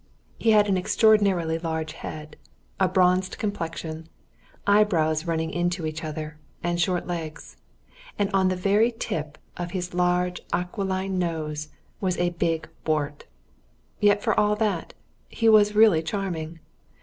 He 0.39 0.49
had 0.49 0.67
an 0.67 0.77
extraordinarily 0.79 1.59
large 1.59 1.93
head, 1.93 2.35
a 2.79 2.87
bronzed 2.87 3.37
complexion, 3.37 4.09
eyebrows 4.65 5.27
running 5.27 5.51
into 5.51 5.85
each 5.85 6.03
other, 6.03 6.39
and 6.63 6.81
short 6.81 7.05
legs; 7.05 7.55
and 8.17 8.27
on 8.33 8.47
the 8.47 8.55
very 8.55 8.91
tip 8.91 9.37
of 9.57 9.69
his 9.77 9.93
large 9.93 10.41
aquiline 10.51 11.19
nose 11.19 11.67
was 11.99 12.17
a 12.17 12.31
big 12.31 12.67
wart. 12.83 13.25
Yet, 13.99 14.23
for 14.23 14.33
all 14.39 14.55
that, 14.55 14.95
he 15.29 15.47
was 15.47 15.75
really 15.75 16.01
charming. 16.01 16.61